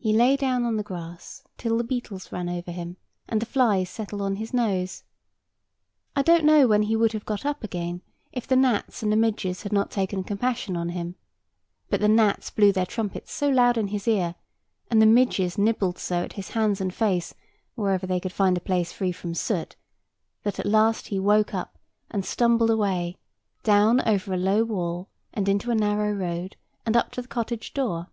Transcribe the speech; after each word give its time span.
He 0.00 0.12
lay 0.12 0.36
down 0.36 0.62
on 0.62 0.76
the 0.76 0.84
grass 0.84 1.42
till 1.56 1.76
the 1.76 1.82
beetles 1.82 2.30
ran 2.30 2.48
over 2.48 2.70
him, 2.70 2.98
and 3.28 3.42
the 3.42 3.46
flies 3.46 3.90
settled 3.90 4.22
on 4.22 4.36
his 4.36 4.54
nose. 4.54 5.02
I 6.14 6.22
don't 6.22 6.44
know 6.44 6.68
when 6.68 6.82
he 6.84 6.94
would 6.94 7.10
have 7.14 7.24
got 7.26 7.44
up 7.44 7.64
again, 7.64 8.02
if 8.30 8.46
the 8.46 8.54
gnats 8.54 9.02
and 9.02 9.10
the 9.10 9.16
midges 9.16 9.64
had 9.64 9.72
not 9.72 9.90
taken 9.90 10.22
compassion 10.22 10.76
on 10.76 10.90
him. 10.90 11.16
But 11.90 12.00
the 12.00 12.06
gnats 12.08 12.48
blew 12.50 12.70
their 12.70 12.86
trumpets 12.86 13.32
so 13.32 13.48
loud 13.48 13.76
in 13.76 13.88
his 13.88 14.06
ear, 14.06 14.36
and 14.88 15.02
the 15.02 15.04
midges 15.04 15.58
nibbled 15.58 15.98
so 15.98 16.22
at 16.22 16.34
his 16.34 16.50
hands 16.50 16.80
and 16.80 16.94
face 16.94 17.34
wherever 17.74 18.06
they 18.06 18.20
could 18.20 18.32
find 18.32 18.56
a 18.56 18.60
place 18.60 18.92
free 18.92 19.12
from 19.12 19.34
soot, 19.34 19.74
that 20.44 20.60
at 20.60 20.64
last 20.64 21.08
he 21.08 21.18
woke 21.18 21.52
up, 21.52 21.76
and 22.08 22.24
stumbled 22.24 22.70
away, 22.70 23.16
down 23.64 24.00
over 24.06 24.32
a 24.32 24.36
low 24.38 24.62
wall, 24.62 25.08
and 25.34 25.48
into 25.48 25.72
a 25.72 25.74
narrow 25.74 26.12
road, 26.12 26.54
and 26.86 26.96
up 26.96 27.10
to 27.10 27.20
the 27.20 27.26
cottage 27.26 27.74
door. 27.74 28.06